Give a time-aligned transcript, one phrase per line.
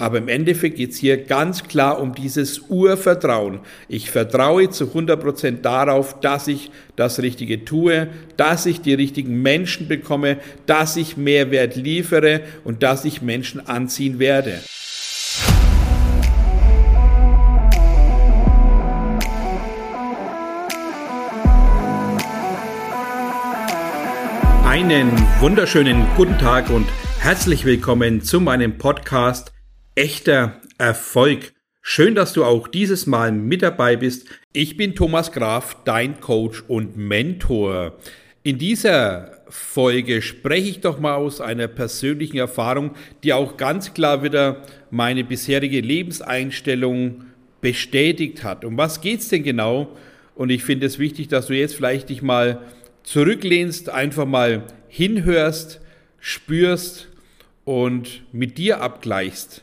[0.00, 3.60] Aber im Endeffekt geht es hier ganz klar um dieses Urvertrauen.
[3.86, 8.08] Ich vertraue zu 100% darauf, dass ich das Richtige tue,
[8.38, 14.18] dass ich die richtigen Menschen bekomme, dass ich Mehrwert liefere und dass ich Menschen anziehen
[14.18, 14.60] werde.
[24.64, 25.10] Einen
[25.40, 26.86] wunderschönen guten Tag und
[27.18, 29.52] herzlich willkommen zu meinem Podcast
[30.00, 31.52] Echter Erfolg.
[31.82, 34.28] Schön, dass du auch dieses Mal mit dabei bist.
[34.54, 37.98] Ich bin Thomas Graf, dein Coach und Mentor.
[38.42, 44.22] In dieser Folge spreche ich doch mal aus einer persönlichen Erfahrung, die auch ganz klar
[44.22, 47.26] wieder meine bisherige Lebenseinstellung
[47.60, 48.64] bestätigt hat.
[48.64, 49.94] Um was geht es denn genau?
[50.34, 52.62] Und ich finde es wichtig, dass du jetzt vielleicht dich mal
[53.02, 55.78] zurücklehnst, einfach mal hinhörst,
[56.20, 57.08] spürst
[57.66, 59.62] und mit dir abgleichst.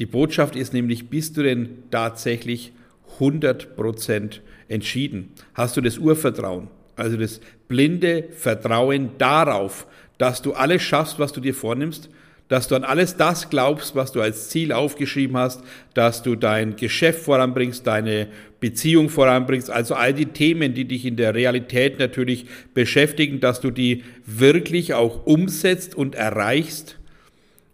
[0.00, 2.72] Die Botschaft ist nämlich, bist du denn tatsächlich
[3.18, 5.28] 100% entschieden?
[5.52, 11.40] Hast du das Urvertrauen, also das blinde Vertrauen darauf, dass du alles schaffst, was du
[11.40, 12.08] dir vornimmst?
[12.48, 15.62] dass du an alles das glaubst, was du als Ziel aufgeschrieben hast,
[15.94, 18.26] dass du dein Geschäft voranbringst, deine
[18.58, 23.70] Beziehung voranbringst, also all die Themen, die dich in der Realität natürlich beschäftigen, dass du
[23.70, 26.98] die wirklich auch umsetzt und erreichst.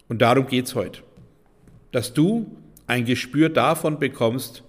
[0.09, 1.06] Und darum geht's heute.
[1.93, 2.51] Dass du
[2.87, 4.63] ein Gespür davon bekommst,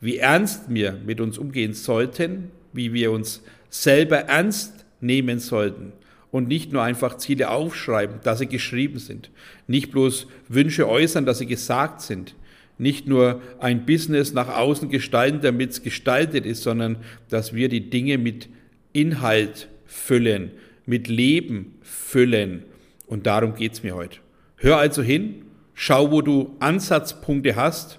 [0.00, 5.92] wie ernst wir mit uns umgehen sollten, wie wir uns selber ernst nehmen sollten
[6.32, 9.30] und nicht nur einfach Ziele aufschreiben, dass sie geschrieben sind.
[9.68, 12.34] Nicht bloß Wünsche äußern, dass sie gesagt sind.
[12.78, 16.96] Nicht nur ein Business nach außen gestalten, damit es gestaltet ist, sondern
[17.28, 18.48] dass wir die Dinge mit
[18.92, 20.50] Inhalt füllen,
[20.86, 22.64] mit Leben füllen.
[23.06, 24.18] Und darum geht's mir heute.
[24.56, 25.44] Hör also hin,
[25.82, 27.98] schau, wo du Ansatzpunkte hast,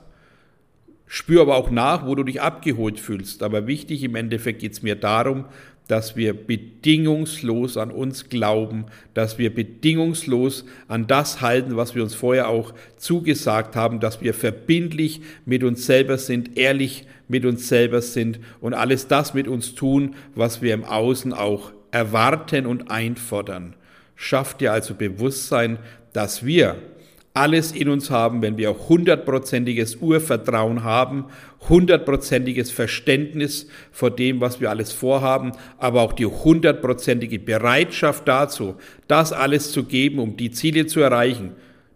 [1.05, 3.43] spür aber auch nach, wo du dich abgeholt fühlst.
[3.43, 5.43] Aber wichtig im Endeffekt geht's mir darum,
[5.89, 12.15] dass wir bedingungslos an uns glauben, dass wir bedingungslos an das halten, was wir uns
[12.15, 18.01] vorher auch zugesagt haben, dass wir verbindlich mit uns selber sind, ehrlich mit uns selber
[18.01, 23.75] sind und alles das mit uns tun, was wir im Außen auch erwarten und einfordern.
[24.15, 25.79] Schafft dir also Bewusstsein,
[26.13, 26.77] dass wir
[27.33, 31.25] alles in uns haben, wenn wir hundertprozentiges Urvertrauen haben,
[31.67, 38.75] hundertprozentiges Verständnis vor dem, was wir alles vorhaben, aber auch die hundertprozentige Bereitschaft dazu,
[39.07, 41.53] das alles zu geben, um die Ziele zu erreichen,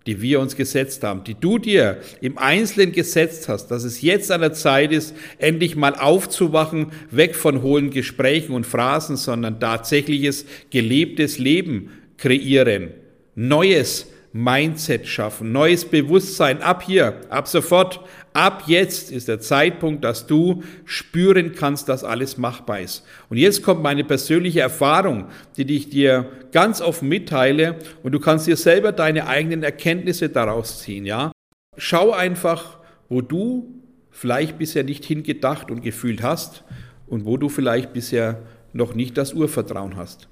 [0.07, 4.31] die wir uns gesetzt haben, die du dir im Einzelnen gesetzt hast, dass es jetzt
[4.31, 10.45] an der Zeit ist, endlich mal aufzuwachen, weg von hohlen Gesprächen und Phrasen, sondern tatsächliches
[10.71, 12.91] gelebtes Leben kreieren,
[13.35, 16.61] Neues Mindset schaffen, neues Bewusstsein.
[16.61, 18.01] Ab hier, ab sofort,
[18.33, 23.03] ab jetzt ist der Zeitpunkt, dass du spüren kannst, dass alles machbar ist.
[23.29, 25.25] Und jetzt kommt meine persönliche Erfahrung,
[25.57, 30.83] die ich dir ganz offen mitteile und du kannst dir selber deine eigenen Erkenntnisse daraus
[30.83, 31.31] ziehen, ja?
[31.75, 32.77] Schau einfach,
[33.09, 33.81] wo du
[34.11, 36.63] vielleicht bisher nicht hingedacht und gefühlt hast
[37.07, 40.27] und wo du vielleicht bisher noch nicht das Urvertrauen hast.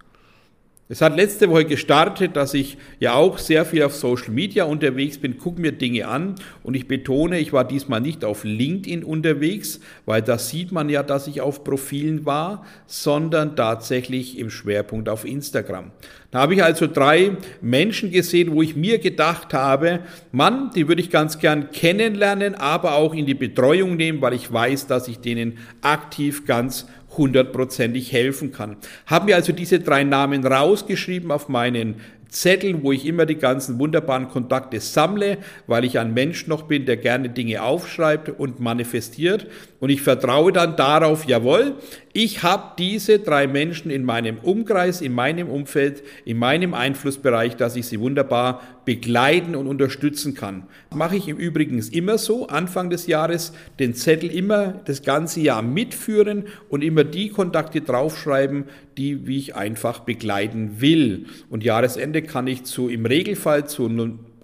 [0.87, 5.17] Es hat letzte Woche gestartet, dass ich ja auch sehr viel auf Social Media unterwegs
[5.17, 9.79] bin, gucke mir Dinge an und ich betone, ich war diesmal nicht auf LinkedIn unterwegs,
[10.05, 15.25] weil da sieht man ja, dass ich auf Profilen war, sondern tatsächlich im Schwerpunkt auf
[15.25, 15.89] Instagram.
[16.29, 17.31] Da habe ich also drei
[17.61, 20.01] Menschen gesehen, wo ich mir gedacht habe,
[20.31, 24.53] Mann, die würde ich ganz gern kennenlernen, aber auch in die Betreuung nehmen, weil ich
[24.53, 26.85] weiß, dass ich denen aktiv ganz
[27.17, 28.77] hundertprozentig helfen kann.
[29.05, 31.95] Haben mir also diese drei Namen rausgeschrieben auf meinen
[32.29, 35.37] Zetteln, wo ich immer die ganzen wunderbaren Kontakte sammle,
[35.67, 39.47] weil ich ein Mensch noch bin, der gerne Dinge aufschreibt und manifestiert.
[39.79, 41.75] Und ich vertraue dann darauf, jawohl,
[42.17, 47.75] ich habe diese drei Menschen in meinem Umkreis, in meinem Umfeld, in meinem Einflussbereich, dass
[47.75, 50.63] ich sie wunderbar begleiten und unterstützen kann.
[50.95, 55.61] Mache ich im Übrigen immer so, Anfang des Jahres den Zettel immer das ganze Jahr
[55.61, 58.63] mitführen und immer die Kontakte draufschreiben,
[58.95, 61.25] die wie ich einfach begleiten will.
[61.49, 63.89] Und Jahresende kann ich zu im Regelfall zu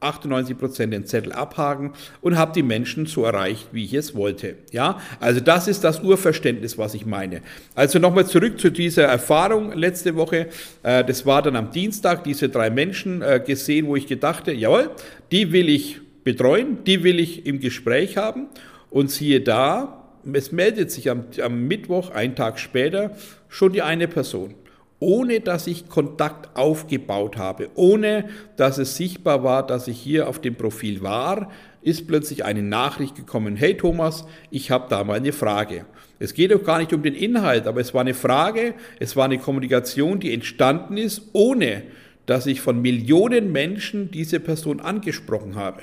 [0.01, 4.56] 98 Prozent den Zettel abhaken und habe die Menschen so erreicht, wie ich es wollte.
[4.71, 7.42] Ja, also das ist das Urverständnis, was ich meine.
[7.75, 10.48] Also nochmal zurück zu dieser Erfahrung letzte Woche.
[10.83, 14.92] Äh, das war dann am Dienstag, diese drei Menschen äh, gesehen, wo ich gedachte, jawohl,
[15.31, 18.48] die will ich betreuen, die will ich im Gespräch haben.
[18.89, 20.01] Und siehe da,
[20.33, 23.15] es meldet sich am, am Mittwoch, einen Tag später,
[23.48, 24.56] schon die eine Person.
[25.01, 30.39] Ohne dass ich Kontakt aufgebaut habe, ohne dass es sichtbar war, dass ich hier auf
[30.39, 31.51] dem Profil war,
[31.81, 35.86] ist plötzlich eine Nachricht gekommen, hey Thomas, ich habe da mal eine Frage.
[36.19, 39.25] Es geht auch gar nicht um den Inhalt, aber es war eine Frage, es war
[39.25, 41.81] eine Kommunikation, die entstanden ist, ohne
[42.27, 45.81] dass ich von Millionen Menschen diese Person angesprochen habe.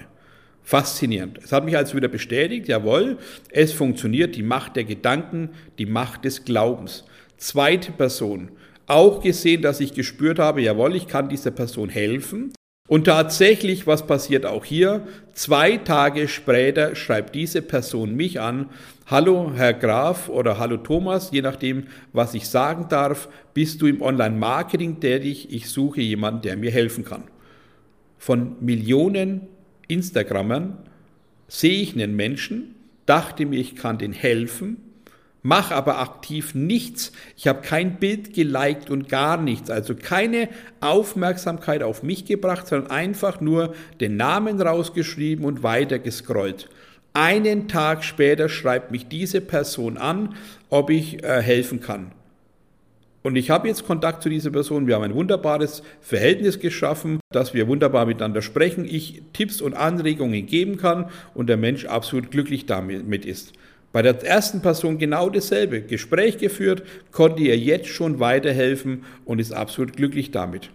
[0.63, 1.39] Faszinierend.
[1.43, 3.19] Es hat mich also wieder bestätigt, jawohl,
[3.51, 7.05] es funktioniert, die Macht der Gedanken, die Macht des Glaubens.
[7.37, 8.51] Zweite Person,
[8.89, 12.53] auch gesehen, dass ich gespürt habe, jawohl, ich kann dieser Person helfen.
[12.89, 15.07] Und tatsächlich, was passiert auch hier?
[15.35, 18.71] Zwei Tage später schreibt diese Person mich an,
[19.07, 24.01] hallo Herr Graf oder hallo Thomas, je nachdem, was ich sagen darf, bist du im
[24.01, 27.25] Online-Marketing tätig, ich suche jemanden, der mir helfen kann.
[28.17, 29.43] Von Millionen
[29.87, 30.79] Instagrammern
[31.47, 32.75] sehe ich einen Menschen,
[33.05, 34.88] dachte mir, ich kann den helfen,
[35.43, 37.13] Mach aber aktiv nichts.
[37.37, 39.71] Ich habe kein Bild geliked und gar nichts.
[39.71, 40.49] Also keine
[40.81, 46.69] Aufmerksamkeit auf mich gebracht, sondern einfach nur den Namen rausgeschrieben und weiter gescrollt.
[47.15, 50.35] Einen Tag später schreibt mich diese Person an,
[50.71, 52.13] ob ich äh, helfen kann.
[53.23, 54.87] Und ich habe jetzt Kontakt zu dieser Person.
[54.87, 58.85] Wir haben ein wunderbares Verhältnis geschaffen, dass wir wunderbar miteinander sprechen.
[58.85, 63.53] Ich Tipps und Anregungen geben kann und der Mensch absolut glücklich damit ist.
[63.93, 65.81] Bei der ersten Person genau dasselbe.
[65.81, 70.71] Gespräch geführt, konnte ihr jetzt schon weiterhelfen und ist absolut glücklich damit.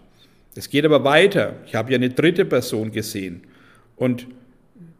[0.56, 1.56] Es geht aber weiter.
[1.66, 3.42] Ich habe ja eine dritte Person gesehen.
[3.96, 4.28] Und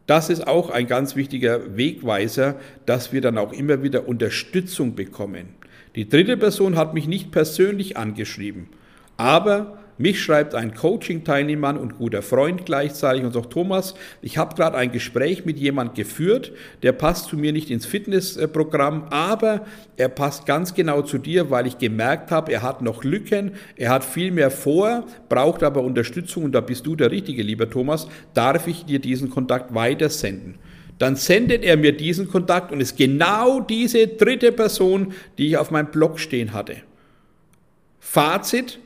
[0.06, 2.56] das ist auch ein ganz wichtiger Wegweiser,
[2.86, 5.48] dass wir dann auch immer wieder Unterstützung bekommen.
[5.94, 8.68] Die dritte Person hat mich nicht persönlich angeschrieben,
[9.16, 14.76] aber mich schreibt ein Coaching-Teilnehmer und guter Freund gleichzeitig und sagt, Thomas, ich habe gerade
[14.76, 16.52] ein Gespräch mit jemand geführt,
[16.82, 19.64] der passt zu mir nicht ins Fitnessprogramm, aber
[19.96, 23.90] er passt ganz genau zu dir, weil ich gemerkt habe, er hat noch Lücken, er
[23.90, 28.08] hat viel mehr vor, braucht aber Unterstützung und da bist du der Richtige, lieber Thomas,
[28.34, 30.56] darf ich dir diesen Kontakt weitersenden?
[30.98, 35.70] Dann sendet er mir diesen Kontakt und ist genau diese dritte Person, die ich auf
[35.70, 36.76] meinem Blog stehen hatte.
[37.98, 38.78] Fazit,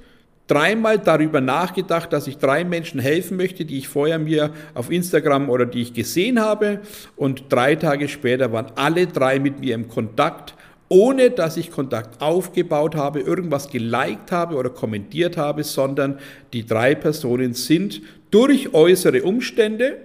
[0.48, 5.48] dreimal darüber nachgedacht, dass ich drei Menschen helfen möchte, die ich vorher mir auf Instagram
[5.48, 6.80] oder die ich gesehen habe.
[7.14, 10.54] Und drei Tage später waren alle drei mit mir im Kontakt,
[10.88, 16.18] ohne dass ich Kontakt aufgebaut habe, irgendwas geliked habe oder kommentiert habe, sondern
[16.52, 18.00] die drei Personen sind
[18.30, 19.98] durch äußere Umstände,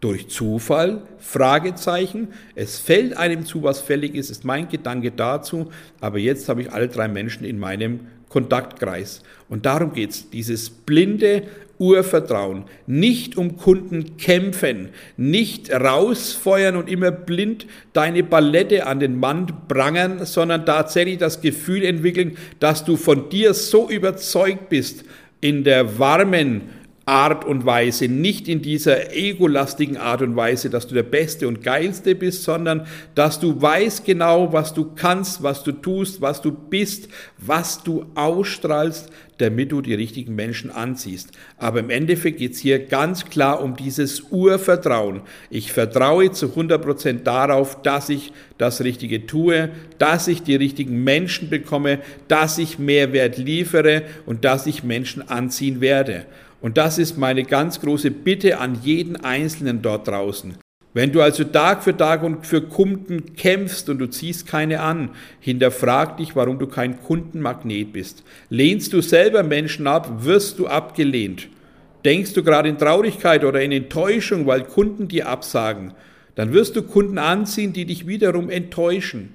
[0.00, 5.68] durch Zufall, Fragezeichen, es fällt einem zu, was fällig ist, ist mein Gedanke dazu,
[6.00, 8.00] aber jetzt habe ich alle drei Menschen in meinem
[8.30, 9.22] Kontaktkreis.
[9.50, 11.42] Und darum geht es, dieses blinde
[11.78, 12.64] Urvertrauen.
[12.86, 20.24] Nicht um Kunden kämpfen, nicht rausfeuern und immer blind deine Ballette an den Mann prangern,
[20.26, 25.04] sondern tatsächlich das Gefühl entwickeln, dass du von dir so überzeugt bist
[25.40, 26.62] in der warmen,
[27.06, 31.62] Art und Weise, nicht in dieser egolastigen Art und Weise, dass du der Beste und
[31.62, 36.52] Geilste bist, sondern dass du weißt genau, was du kannst, was du tust, was du
[36.52, 37.08] bist,
[37.38, 41.32] was du ausstrahlst, damit du die richtigen Menschen anziehst.
[41.56, 45.22] Aber im Endeffekt geht es hier ganz klar um dieses Urvertrauen.
[45.48, 51.48] Ich vertraue zu 100% darauf, dass ich das Richtige tue, dass ich die richtigen Menschen
[51.48, 56.26] bekomme, dass ich Mehrwert liefere und dass ich Menschen anziehen werde.
[56.60, 60.56] Und das ist meine ganz große Bitte an jeden Einzelnen dort draußen.
[60.92, 65.10] Wenn du also Tag für Tag und für Kunden kämpfst und du ziehst keine an,
[65.38, 68.24] hinterfrag dich, warum du kein Kundenmagnet bist.
[68.48, 71.48] Lehnst du selber Menschen ab, wirst du abgelehnt.
[72.04, 75.92] Denkst du gerade in Traurigkeit oder in Enttäuschung, weil Kunden dir absagen,
[76.34, 79.34] dann wirst du Kunden anziehen, die dich wiederum enttäuschen.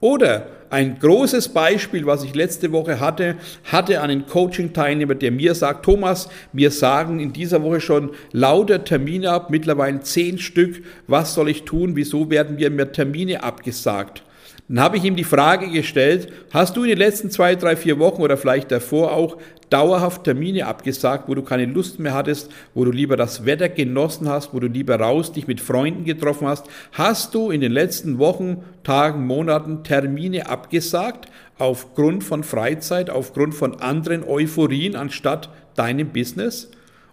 [0.00, 5.84] Oder ein großes Beispiel, was ich letzte Woche hatte, hatte einen Coaching-Teilnehmer, der mir sagt,
[5.84, 10.82] Thomas, wir sagen in dieser Woche schon lauter Termine ab, mittlerweile zehn Stück.
[11.06, 11.96] Was soll ich tun?
[11.96, 14.22] Wieso werden mir mehr Termine abgesagt?
[14.68, 17.98] Dann habe ich ihm die Frage gestellt, hast du in den letzten zwei, drei, vier
[17.98, 19.38] Wochen oder vielleicht davor auch
[19.70, 24.28] dauerhaft Termine abgesagt, wo du keine Lust mehr hattest, wo du lieber das Wetter genossen
[24.28, 26.66] hast, wo du lieber raus dich mit Freunden getroffen hast?
[26.92, 33.80] Hast du in den letzten Wochen, Tagen, Monaten Termine abgesagt aufgrund von Freizeit, aufgrund von
[33.80, 36.70] anderen Euphorien anstatt deinem Business?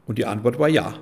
[0.08, 0.94] Und die Antwort war ja.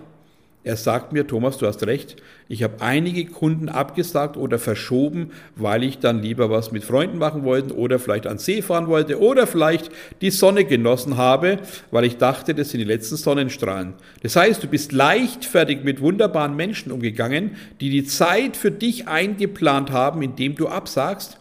[0.64, 2.16] Er sagt mir, Thomas, du hast recht,
[2.50, 7.44] ich habe einige Kunden abgesagt oder verschoben, weil ich dann lieber was mit Freunden machen
[7.44, 9.90] wollte oder vielleicht an See fahren wollte oder vielleicht
[10.22, 11.60] die Sonne genossen habe,
[11.92, 13.94] weil ich dachte, das sind die letzten Sonnenstrahlen.
[14.22, 19.92] Das heißt, du bist leichtfertig mit wunderbaren Menschen umgegangen, die die Zeit für dich eingeplant
[19.92, 21.38] haben, indem du absagst.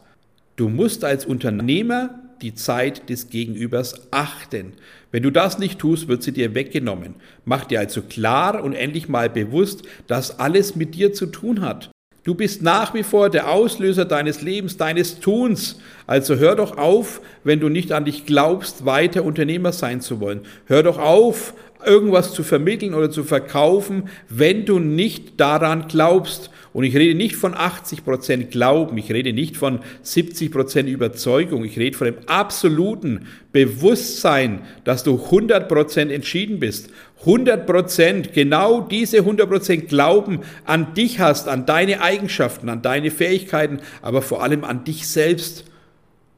[0.56, 4.74] Du musst als Unternehmer die Zeit des Gegenübers achten.
[5.10, 7.14] Wenn du das nicht tust, wird sie dir weggenommen.
[7.44, 11.90] Mach dir also klar und endlich mal bewusst, dass alles mit dir zu tun hat.
[12.24, 15.80] Du bist nach wie vor der Auslöser deines Lebens, deines Tuns.
[16.06, 20.42] Also hör doch auf, wenn du nicht an dich glaubst, weiter Unternehmer sein zu wollen.
[20.66, 21.54] Hör doch auf,
[21.86, 26.50] irgendwas zu vermitteln oder zu verkaufen, wenn du nicht daran glaubst.
[26.72, 31.64] Und ich rede nicht von 80 Prozent Glauben, ich rede nicht von 70 Prozent Überzeugung,
[31.64, 36.88] ich rede von dem absoluten Bewusstsein, dass du 100 Prozent entschieden bist.
[37.20, 43.10] 100 Prozent, genau diese 100 Prozent Glauben an dich hast, an deine Eigenschaften, an deine
[43.10, 45.64] Fähigkeiten, aber vor allem an dich selbst.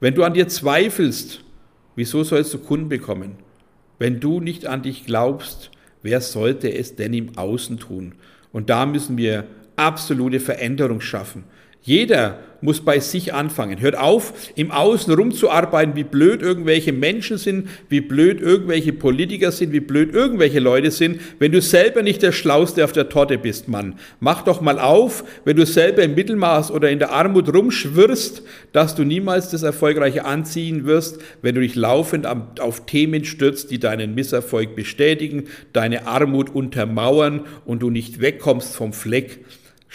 [0.00, 1.44] Wenn du an dir zweifelst,
[1.94, 3.43] wieso sollst du Kunden bekommen?
[3.98, 5.70] Wenn du nicht an dich glaubst,
[6.02, 8.14] wer sollte es denn im Außen tun?
[8.52, 9.46] Und da müssen wir
[9.76, 11.44] absolute Veränderung schaffen.
[11.82, 13.80] Jeder muss bei sich anfangen.
[13.80, 19.72] Hört auf, im Außen rumzuarbeiten, wie blöd irgendwelche Menschen sind, wie blöd irgendwelche Politiker sind,
[19.72, 23.68] wie blöd irgendwelche Leute sind, wenn du selber nicht der Schlauste auf der Torte bist,
[23.68, 23.96] Mann.
[24.18, 28.42] Mach doch mal auf, wenn du selber im Mittelmaß oder in der Armut rumschwirrst,
[28.72, 33.78] dass du niemals das Erfolgreiche anziehen wirst, wenn du dich laufend auf Themen stürzt, die
[33.78, 35.44] deinen Misserfolg bestätigen,
[35.74, 39.40] deine Armut untermauern und du nicht wegkommst vom Fleck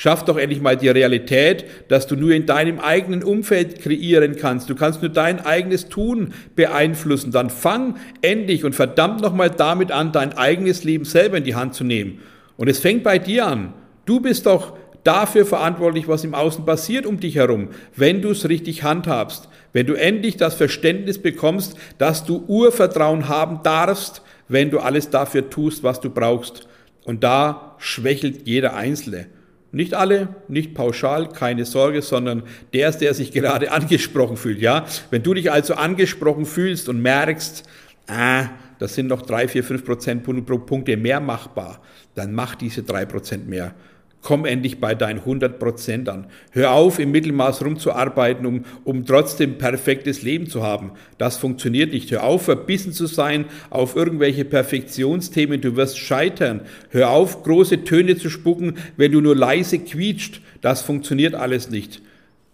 [0.02, 4.70] Schaff doch endlich mal die Realität, dass du nur in deinem eigenen Umfeld kreieren kannst.
[4.70, 7.34] Du kannst nur dein eigenes Tun beeinflussen.
[7.34, 11.74] Dann fang endlich und verdammt nochmal damit an, dein eigenes Leben selber in die Hand
[11.74, 12.20] zu nehmen.
[12.56, 13.74] Und es fängt bei dir an.
[14.06, 18.48] Du bist doch dafür verantwortlich, was im Außen passiert um dich herum, wenn du es
[18.48, 19.50] richtig handhabst.
[19.74, 25.50] Wenn du endlich das Verständnis bekommst, dass du Urvertrauen haben darfst, wenn du alles dafür
[25.50, 26.70] tust, was du brauchst.
[27.04, 29.28] Und da schwächelt jeder Einzelne.
[29.72, 34.60] Nicht alle, nicht pauschal, keine Sorge, sondern der ist, der sich gerade angesprochen fühlt.
[34.60, 37.64] Ja, wenn du dich also angesprochen fühlst und merkst,
[38.08, 38.50] ah,
[38.80, 41.82] das sind noch drei, vier, fünf Prozentpunkte mehr machbar,
[42.16, 43.76] dann mach diese drei Prozent mehr.
[44.22, 46.28] Komm endlich bei deinen 100 Prozent an.
[46.52, 50.92] Hör auf, im Mittelmaß rumzuarbeiten, um, um trotzdem perfektes Leben zu haben.
[51.18, 52.12] Das funktioniert nicht.
[52.12, 55.62] Hör auf, verbissen zu sein auf irgendwelche Perfektionsthemen.
[55.62, 56.62] Du wirst scheitern.
[56.90, 60.42] Hör auf, große Töne zu spucken, wenn du nur leise quietscht.
[60.60, 62.02] Das funktioniert alles nicht.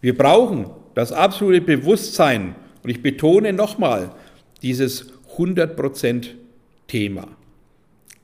[0.02, 2.56] Wir brauchen das absolute Bewusstsein.
[2.84, 4.12] Und ich betone nochmal
[4.62, 6.36] dieses 100 Prozent
[6.88, 7.28] Thema.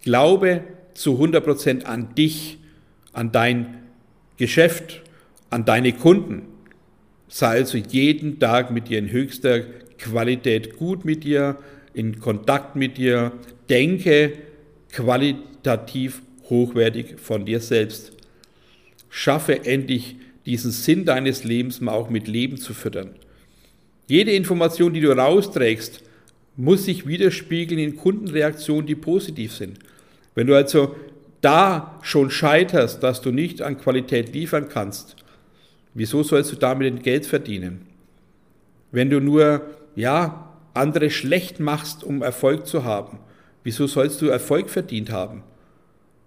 [0.03, 0.61] Glaube
[0.93, 2.59] zu 100 Prozent an dich
[3.13, 3.77] an dein
[4.37, 5.01] Geschäft,
[5.49, 6.43] an deine Kunden.
[7.27, 9.61] Sei also jeden Tag mit dir in höchster
[9.97, 11.57] Qualität gut mit dir,
[11.93, 13.33] in Kontakt mit dir.
[13.69, 14.33] Denke
[14.91, 18.11] qualitativ hochwertig von dir selbst.
[19.09, 20.15] Schaffe endlich
[20.45, 23.15] diesen Sinn deines Lebens mal auch mit Leben zu füttern.
[24.07, 26.03] Jede Information, die du rausträgst,
[26.57, 29.79] muss sich widerspiegeln in Kundenreaktionen, die positiv sind.
[30.35, 30.95] Wenn du also
[31.41, 35.15] da schon scheiterst, dass du nicht an Qualität liefern kannst,
[35.93, 37.87] wieso sollst du damit Geld verdienen?
[38.91, 39.61] Wenn du nur,
[39.95, 43.19] ja, andere schlecht machst, um Erfolg zu haben,
[43.63, 45.43] wieso sollst du Erfolg verdient haben?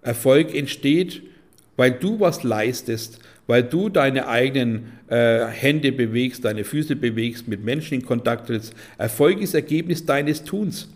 [0.01, 1.23] Erfolg entsteht,
[1.77, 7.63] weil du was leistest, weil du deine eigenen äh, Hände bewegst, deine Füße bewegst, mit
[7.63, 8.73] Menschen in Kontakt trittst.
[8.97, 10.89] Erfolg ist Ergebnis deines Tuns.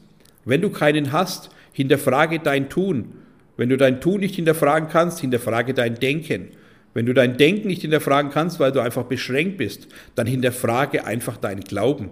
[0.46, 3.14] Wenn du keinen hast, hinterfrage dein Tun.
[3.60, 6.48] Wenn du dein Tun nicht hinterfragen kannst, hinterfrage dein Denken.
[6.94, 11.36] Wenn du dein Denken nicht hinterfragen kannst, weil du einfach beschränkt bist, dann hinterfrage einfach
[11.36, 12.10] deinen Glauben.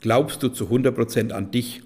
[0.00, 1.82] Glaubst du zu 100% an dich?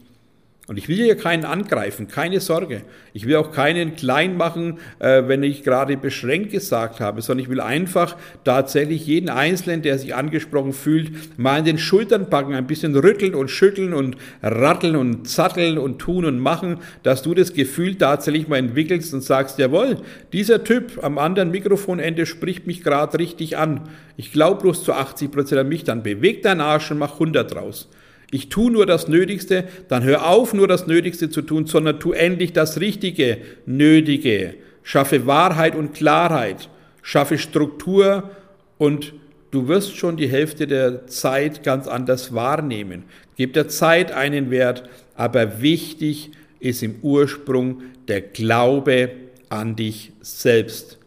[0.69, 2.83] Und ich will hier keinen angreifen, keine Sorge.
[3.12, 7.50] Ich will auch keinen klein machen, äh, wenn ich gerade beschränkt gesagt habe, sondern ich
[7.50, 12.69] will einfach tatsächlich jeden Einzelnen, der sich angesprochen fühlt, mal in den Schultern packen, ein
[12.69, 17.54] bisschen rütteln und schütteln und ratteln und zatteln und tun und machen, dass du das
[17.54, 19.97] Gefühl tatsächlich mal entwickelst und sagst, jawohl,
[20.33, 23.88] dieser Typ am anderen Mikrofonende spricht mich gerade richtig an.
[24.16, 27.52] Ich glaube bloß zu 80 Prozent an mich, dann beweg deinen Arsch und mach 100
[27.52, 27.88] draus.
[28.35, 32.12] Ich tue nur das Nötigste, dann hör auf, nur das Nötigste zu tun, sondern tu
[32.12, 33.37] endlich das Richtige,
[33.67, 34.55] Nötige.
[34.83, 36.71] Schaffe Wahrheit und Klarheit,
[37.03, 38.31] schaffe Struktur
[38.79, 39.12] und
[39.51, 43.05] du wirst schon die Hälfte der Zeit ganz anders wahrnehmen.
[43.37, 49.11] Gib der Zeit einen Wert, aber wichtig ist im Ursprung der Glaube
[49.51, 50.99] an dich selbst.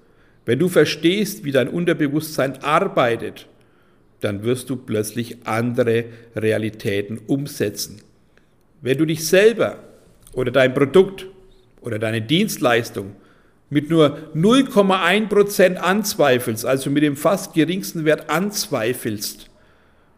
[0.46, 3.48] Wenn du verstehst, wie dein Unterbewusstsein arbeitet,
[4.26, 6.06] dann wirst du plötzlich andere
[6.36, 8.02] Realitäten umsetzen.
[8.82, 9.80] Wenn du dich selber
[10.34, 11.28] oder dein Produkt
[11.82, 13.16] oder deine Dienstleistung
[13.70, 19.50] mit nur 0,1% anzweifelst, also mit dem fast geringsten Wert anzweifelst,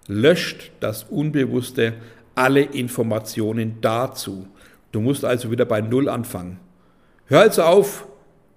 [0.08, 1.94] löscht das Unbewusste
[2.34, 4.48] alle Informationen dazu.
[4.92, 6.60] Du musst also wieder bei Null anfangen.
[7.26, 8.08] Hör also auf,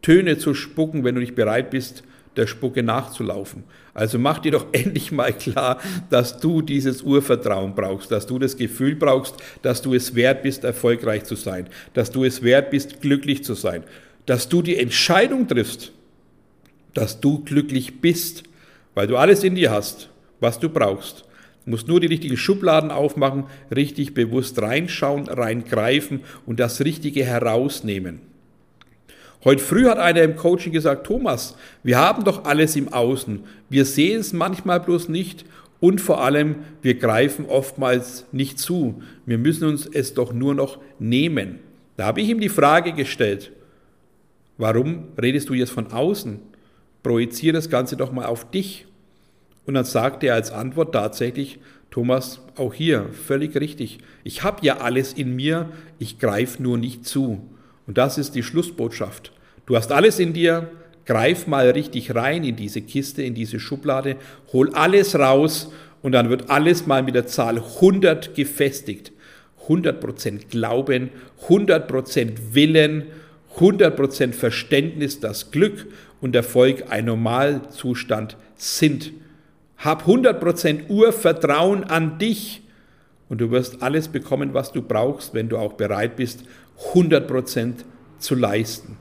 [0.00, 2.04] Töne zu spucken, wenn du nicht bereit bist,
[2.36, 3.64] der Spucke nachzulaufen.
[3.94, 5.78] Also mach dir doch endlich mal klar,
[6.10, 10.64] dass du dieses Urvertrauen brauchst, dass du das Gefühl brauchst, dass du es wert bist,
[10.64, 13.84] erfolgreich zu sein, dass du es wert bist, glücklich zu sein,
[14.26, 15.92] dass du die Entscheidung triffst,
[16.94, 18.44] dass du glücklich bist,
[18.94, 20.08] weil du alles in dir hast,
[20.40, 21.24] was du brauchst.
[21.64, 23.44] Du musst nur die richtigen Schubladen aufmachen,
[23.74, 28.29] richtig bewusst reinschauen, reingreifen und das Richtige herausnehmen.
[29.42, 33.42] Heute früh hat einer im Coaching gesagt, Thomas, wir haben doch alles im Außen.
[33.70, 35.46] Wir sehen es manchmal bloß nicht
[35.80, 39.02] und vor allem, wir greifen oftmals nicht zu.
[39.24, 41.60] Wir müssen uns es doch nur noch nehmen.
[41.96, 43.50] Da habe ich ihm die Frage gestellt,
[44.58, 46.38] warum redest du jetzt von außen?
[47.02, 48.86] Projiziere das Ganze doch mal auf dich.
[49.64, 53.98] Und dann sagte er als Antwort tatsächlich, Thomas, auch hier völlig richtig.
[54.22, 57.40] Ich habe ja alles in mir, ich greife nur nicht zu.
[57.90, 59.32] Und das ist die Schlussbotschaft.
[59.66, 60.70] Du hast alles in dir,
[61.06, 64.14] greif mal richtig rein in diese Kiste, in diese Schublade,
[64.52, 69.10] hol alles raus und dann wird alles mal mit der Zahl 100 gefestigt.
[69.66, 71.10] 100% Glauben,
[71.48, 73.06] 100% Willen,
[73.56, 75.88] 100% Verständnis, dass Glück
[76.20, 79.10] und Erfolg ein Normalzustand sind.
[79.78, 82.62] Hab 100% Urvertrauen an dich
[83.30, 86.44] und du wirst alles bekommen, was du brauchst, wenn du auch bereit bist,
[86.92, 87.76] 100%
[88.18, 88.98] zu leisten.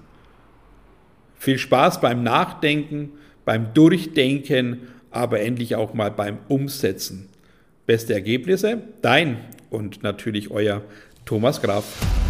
[1.36, 7.28] Viel Spaß beim Nachdenken, beim Durchdenken, aber endlich auch mal beim Umsetzen.
[7.86, 9.38] Beste Ergebnisse, dein
[9.72, 10.84] und natürlich euer
[11.26, 12.29] Thomas Graf.